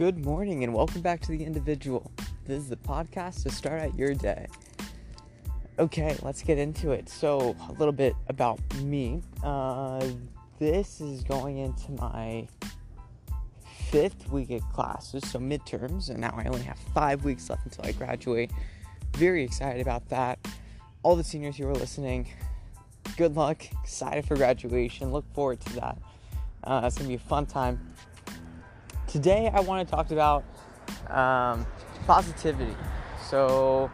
[0.00, 2.10] Good morning and welcome back to the individual.
[2.46, 4.46] This is the podcast to start out your day.
[5.78, 7.10] Okay, let's get into it.
[7.10, 9.22] So, a little bit about me.
[9.44, 10.02] Uh,
[10.58, 12.48] this is going into my
[13.90, 17.84] fifth week of classes, so midterms, and now I only have five weeks left until
[17.84, 18.50] I graduate.
[19.18, 20.38] Very excited about that.
[21.02, 22.26] All the seniors who are listening,
[23.18, 23.66] good luck.
[23.82, 25.12] Excited for graduation.
[25.12, 25.98] Look forward to that.
[26.64, 27.94] Uh, it's gonna be a fun time.
[29.10, 30.44] Today, I want to talk about
[31.08, 31.66] um,
[32.06, 32.76] positivity.
[33.26, 33.90] So,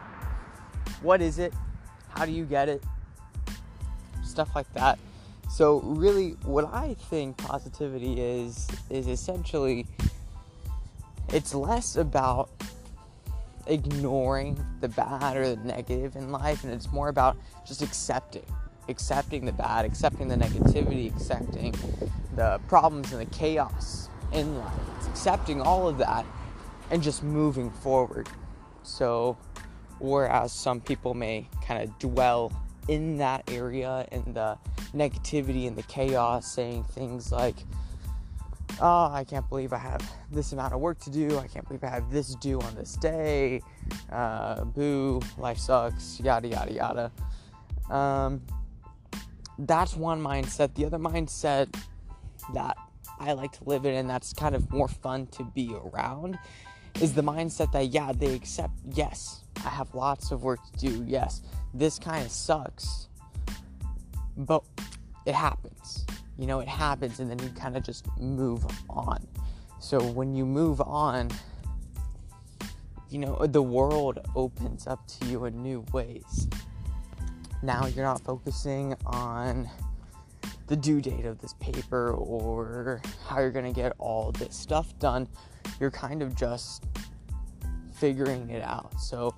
[1.01, 1.55] what is it?
[2.09, 2.83] How do you get it?
[4.23, 4.99] Stuff like that.
[5.49, 9.87] So, really, what I think positivity is is essentially
[11.29, 12.51] it's less about
[13.65, 18.45] ignoring the bad or the negative in life, and it's more about just accepting
[18.87, 21.73] accepting the bad, accepting the negativity, accepting
[22.35, 26.25] the problems and the chaos in life, it's accepting all of that
[26.91, 28.29] and just moving forward.
[28.83, 29.37] So,
[29.99, 32.51] whereas some people may kind of dwell
[32.87, 34.57] in that area in the
[34.95, 37.55] negativity and the chaos, saying things like,
[38.79, 41.39] Oh, I can't believe I have this amount of work to do.
[41.39, 43.61] I can't believe I have this due on this day.
[44.11, 47.11] Uh, boo, life sucks, yada, yada, yada.
[47.89, 48.41] Um,
[49.57, 50.75] that's one mindset.
[50.75, 51.75] The other mindset
[52.53, 52.77] that
[53.19, 56.37] I like to live in and that's kind of more fun to be around
[57.01, 61.03] is the mindset that, yeah, they accept, yes, I have lots of work to do.
[61.07, 61.41] Yes,
[61.73, 63.07] this kind of sucks,
[64.35, 64.63] but
[65.25, 66.05] it happens.
[66.39, 69.27] You know, it happens, and then you kind of just move on.
[69.79, 71.29] So when you move on,
[73.09, 76.47] you know, the world opens up to you in new ways
[77.63, 79.69] now you're not focusing on
[80.67, 84.97] the due date of this paper or how you're going to get all this stuff
[84.99, 85.27] done.
[85.79, 86.85] You're kind of just
[87.93, 88.99] figuring it out.
[88.99, 89.35] So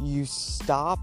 [0.00, 0.98] you stop.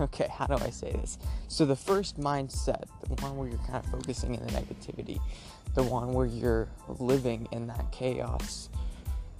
[0.00, 1.18] Okay, how do I say this?
[1.48, 5.18] So, the first mindset, the one where you're kind of focusing in the negativity,
[5.74, 6.68] the one where you're
[6.98, 8.68] living in that chaos,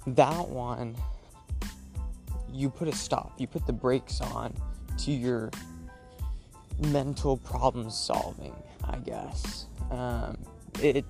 [0.07, 0.95] that one
[2.51, 4.53] you put a stop, you put the brakes on
[4.97, 5.51] to your
[6.79, 9.65] mental problem solving, I guess.
[9.91, 10.37] Um,
[10.81, 11.05] it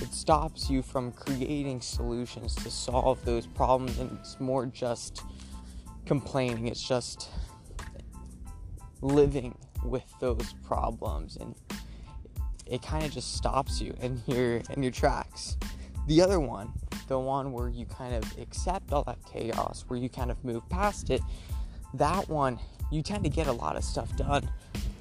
[0.00, 5.22] it stops you from creating solutions to solve those problems, and it's more just
[6.06, 6.68] complaining.
[6.68, 7.30] It's just
[9.00, 11.54] living with those problems, and
[12.66, 15.56] it kind of just stops you in your in your tracks.
[16.06, 16.72] The other one
[17.08, 20.66] the one where you kind of accept all that chaos, where you kind of move
[20.68, 21.22] past it,
[21.94, 22.58] that one,
[22.90, 24.48] you tend to get a lot of stuff done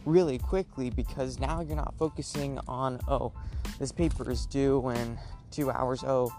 [0.05, 3.31] really quickly because now you're not focusing on, oh,
[3.79, 5.17] this paper is due in
[5.51, 6.03] two hours.
[6.03, 6.33] Oh,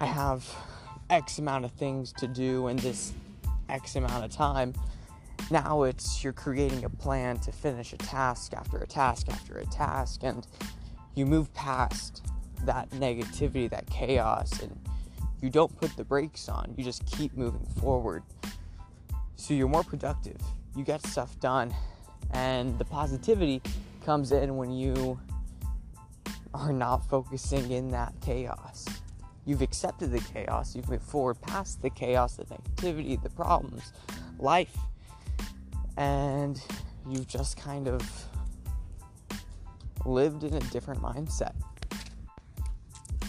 [0.00, 0.46] I have
[1.10, 3.12] X amount of things to do in this
[3.68, 4.74] X amount of time.
[5.50, 9.66] Now it's you're creating a plan to finish a task after a task after a
[9.66, 10.46] task, and
[11.14, 12.26] you move past
[12.64, 14.78] that negativity, that chaos, and
[15.40, 16.74] you don't put the brakes on.
[16.76, 18.22] You just keep moving forward.
[19.38, 20.36] So you're more productive.
[20.76, 21.74] You get stuff done.
[22.32, 23.62] And the positivity
[24.04, 25.18] comes in when you
[26.52, 28.84] are not focusing in that chaos.
[29.46, 33.94] You've accepted the chaos, you've moved forward past the chaos, the negativity, the problems,
[34.38, 34.76] life,
[35.96, 36.60] and
[37.08, 38.02] you've just kind of
[40.04, 41.54] lived in a different mindset.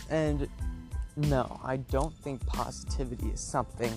[0.09, 0.49] And
[1.15, 3.93] no, I don't think positivity is something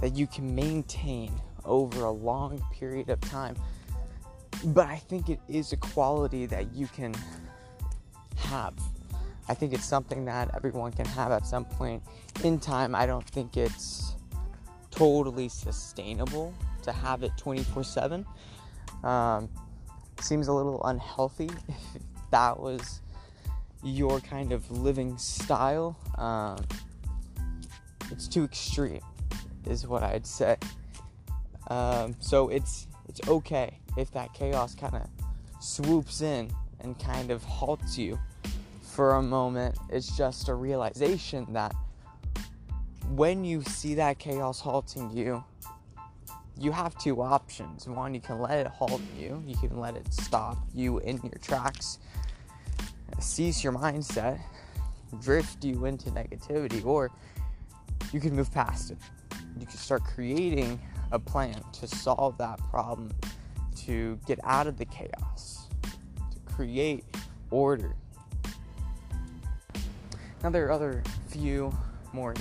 [0.00, 1.32] that you can maintain
[1.64, 3.56] over a long period of time.
[4.66, 7.14] But I think it is a quality that you can
[8.36, 8.74] have.
[9.48, 12.02] I think it's something that everyone can have at some point
[12.42, 12.94] in time.
[12.94, 14.14] I don't think it's
[14.90, 18.26] totally sustainable to have it 24 7.
[19.04, 19.48] Um,
[20.20, 23.00] seems a little unhealthy if that was
[23.82, 25.96] your kind of living style.
[26.18, 26.64] Um,
[28.10, 29.00] it's too extreme,
[29.66, 30.56] is what I'd say.
[31.68, 35.08] Um, so it's it's okay if that chaos kind of
[35.60, 38.18] swoops in and kind of halts you
[38.82, 39.76] for a moment.
[39.90, 41.74] It's just a realization that
[43.10, 45.42] when you see that chaos halting you,
[46.58, 47.86] you have two options.
[47.88, 51.38] One, you can let it halt you, you can let it stop you in your
[51.40, 51.98] tracks
[53.18, 54.40] cease your mindset,
[55.20, 57.10] drift you into negativity, or
[58.12, 58.98] you can move past it.
[59.58, 60.80] You can start creating
[61.12, 63.10] a plan to solve that problem,
[63.84, 67.04] to get out of the chaos, to create
[67.50, 67.94] order.
[70.42, 71.76] Now, there are other few
[72.12, 72.34] more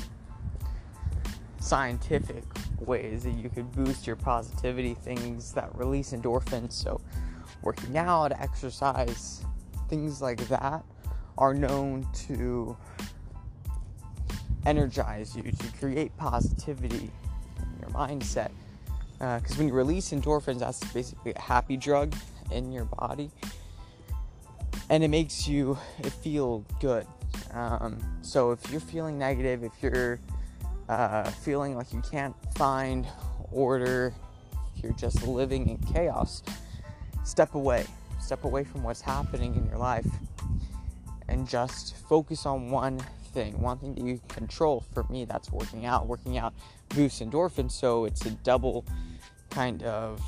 [1.59, 2.43] scientific
[2.79, 6.73] ways that you could boost your positivity, things that release endorphins.
[6.73, 7.01] So,
[7.61, 9.43] working out, exercise,
[9.89, 10.83] things like that
[11.37, 12.77] are known to
[14.65, 17.09] energize you, to create positivity
[17.59, 18.51] in your mindset.
[19.13, 22.13] Because uh, when you release endorphins, that's basically a happy drug
[22.51, 23.31] in your body,
[24.89, 25.77] and it makes you
[26.21, 27.07] feel good.
[27.53, 30.19] Um, so if you're feeling negative, if you're
[30.89, 33.07] uh, feeling like you can't find
[33.51, 34.13] order,
[34.75, 36.43] if you're just living in chaos,
[37.23, 37.85] step away.
[38.19, 40.07] Step away from what's happening in your life
[41.27, 42.99] and just focus on one
[43.35, 44.83] thing, one thing that you can control.
[44.93, 46.07] For me, that's working out.
[46.07, 46.53] Working out
[46.89, 48.85] boosts endorphins, so it's a double
[49.51, 50.21] kind of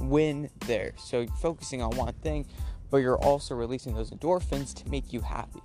[0.00, 0.94] win there.
[0.96, 2.46] So focusing on one thing,
[2.90, 5.60] but you're also releasing those endorphins to make you happy.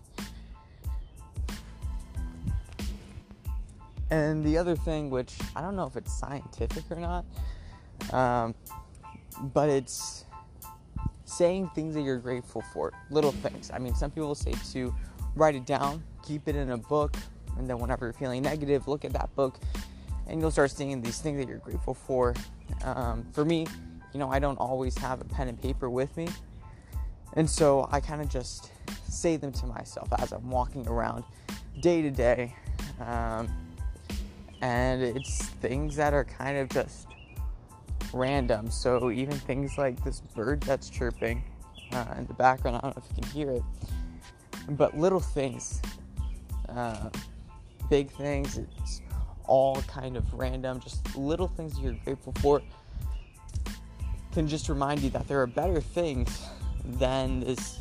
[4.11, 7.25] And the other thing, which I don't know if it's scientific or not,
[8.11, 8.55] um,
[9.53, 10.25] but it's
[11.25, 13.71] saying things that you're grateful for, little things.
[13.73, 14.93] I mean, some people say to
[15.35, 17.15] write it down, keep it in a book,
[17.57, 19.59] and then whenever you're feeling negative, look at that book,
[20.27, 22.35] and you'll start seeing these things that you're grateful for.
[22.83, 23.67] Um, for me,
[24.13, 26.27] you know, I don't always have a pen and paper with me,
[27.33, 28.71] and so I kind of just
[29.07, 31.23] say them to myself as I'm walking around
[31.81, 32.55] day to day.
[32.99, 33.49] Um,
[34.61, 37.07] and it's things that are kind of just
[38.13, 38.69] random.
[38.71, 41.43] So even things like this bird that's chirping
[41.91, 43.63] uh, in the background, I don't know if you can hear it,
[44.69, 45.81] but little things,
[46.69, 47.09] uh,
[47.89, 49.01] big things, it's
[49.45, 52.61] all kind of random, just little things you're grateful for
[54.31, 56.45] can just remind you that there are better things
[56.85, 57.79] than this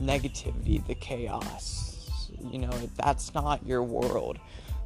[0.00, 2.30] negativity, the chaos.
[2.50, 4.38] You know, that's not your world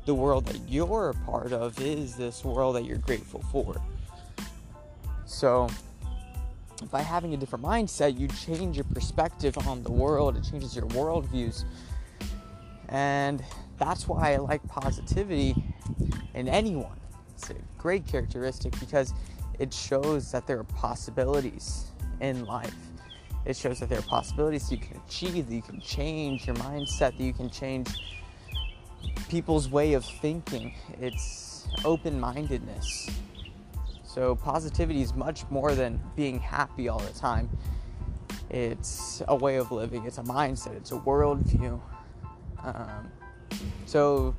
[0.06, 3.76] the world that you're a part of is this world that you're grateful for.
[5.26, 5.68] So,
[6.90, 10.86] by having a different mindset, you change your perspective on the world, it changes your
[10.86, 11.64] worldviews.
[12.88, 13.42] And
[13.78, 15.54] that's why I like positivity
[16.34, 16.98] in anyone.
[17.34, 19.12] It's a great characteristic because
[19.58, 21.86] it shows that there are possibilities
[22.20, 22.74] in life.
[23.44, 27.16] It shows that there are possibilities you can achieve, that you can change your mindset,
[27.16, 27.88] that you can change
[29.28, 33.08] people's way of thinking, it's open mindedness.
[34.16, 37.50] So, positivity is much more than being happy all the time.
[38.48, 41.78] It's a way of living, it's a mindset, it's a worldview.
[42.64, 43.12] Um,
[43.84, 44.34] so,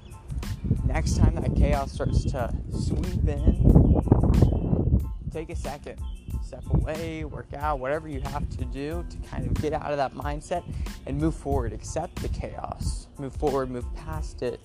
[0.83, 4.99] next time that chaos starts to sweep in,
[5.31, 6.01] take a second
[6.43, 9.97] step away, work out, whatever you have to do to kind of get out of
[9.97, 10.63] that mindset
[11.05, 11.71] and move forward.
[11.71, 14.59] Accept the chaos, move forward, move past it,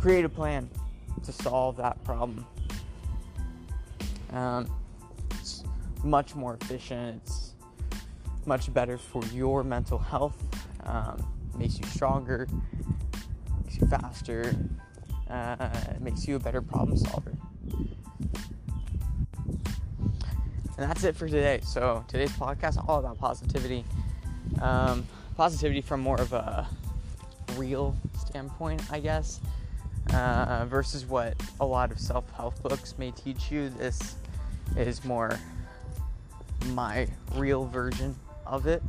[0.00, 0.68] create a plan
[1.22, 2.44] to solve that problem.
[4.32, 4.70] Um,
[5.32, 5.64] it's
[6.04, 7.22] much more efficient.
[7.24, 7.54] It's
[8.46, 10.36] much better for your mental health.
[10.84, 11.26] Um,
[11.56, 12.48] makes you stronger,
[13.64, 14.54] makes you faster,
[15.28, 15.68] uh,
[16.00, 17.34] makes you a better problem solver.
[20.78, 21.60] And that's it for today.
[21.64, 23.84] So today's podcast all about positivity.
[24.62, 26.66] Um, positivity from more of a
[27.56, 29.40] real standpoint, I guess,
[30.14, 33.70] uh, versus what a lot of self-help books may teach you.
[33.70, 34.14] This
[34.76, 35.38] is more
[36.66, 38.14] my real version
[38.46, 38.82] of it.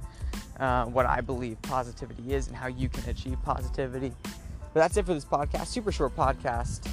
[0.59, 4.11] Uh, what I believe positivity is and how you can achieve positivity.
[4.73, 5.67] But that's it for this podcast.
[5.67, 6.87] Super short podcast.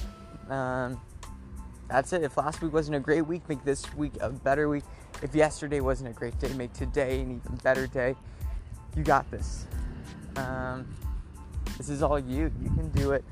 [0.51, 1.01] Um,
[1.89, 2.23] that's it.
[2.23, 4.85] If last week wasn't a great week, make this week a better week.
[5.23, 8.15] If yesterday wasn't a great day, make today an even better day.
[8.97, 9.67] You got this.
[10.37, 10.87] Um,
[11.77, 12.51] this is all you.
[12.63, 13.25] You can do it.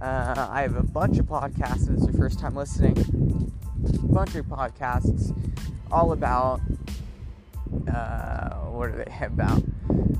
[0.00, 1.88] Uh, I have a bunch of podcasts.
[1.88, 3.52] If it's your first time listening,
[4.14, 5.36] bunch of podcasts
[5.90, 6.60] all about
[7.92, 9.60] uh, what are they about?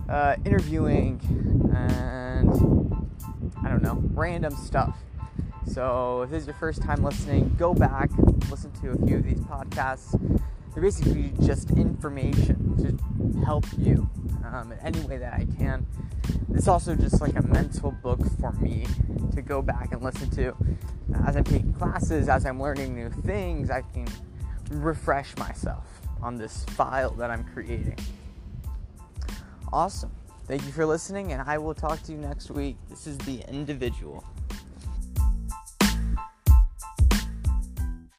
[0.09, 1.21] Uh, interviewing
[1.73, 2.51] and
[3.65, 4.99] I don't know, random stuff.
[5.67, 8.11] So if this is your first time listening, go back,
[8.51, 10.21] listen to a few of these podcasts.
[10.73, 14.11] They're basically just information to help you
[14.55, 15.87] um, in any way that I can.
[16.55, 18.87] It's also just like a mental book for me
[19.35, 20.57] to go back and listen to.
[21.27, 24.07] As I'm taking classes, as I'm learning new things, I can
[24.71, 25.85] refresh myself
[26.23, 27.99] on this file that I'm creating.
[29.73, 30.13] Awesome.
[30.47, 32.77] Thank you for listening, and I will talk to you next week.
[32.89, 34.25] This is The Individual.